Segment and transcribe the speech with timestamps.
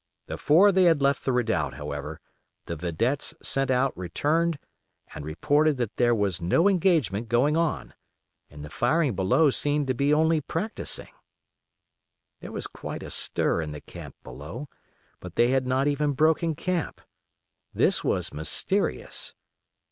[0.25, 2.19] Before they had left the redoubt, however,
[2.65, 4.57] the vedettes sent out returned
[5.13, 7.93] and reported that there was no engagement going on,
[8.49, 11.13] and the firing below seemed to be only practising.
[12.39, 14.69] There was quite a stir in the camp below;
[15.19, 16.99] but they had not even broken camp.
[17.71, 19.35] This was mysterious.